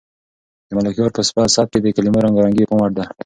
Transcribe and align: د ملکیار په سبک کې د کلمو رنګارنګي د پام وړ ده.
د 0.67 0.69
ملکیار 0.77 1.09
په 1.15 1.21
سبک 1.55 1.67
کې 1.73 1.79
د 1.81 1.87
کلمو 1.95 2.23
رنګارنګي 2.25 2.63
د 2.63 2.67
پام 2.69 2.79
وړ 2.79 2.91
ده. 2.97 3.05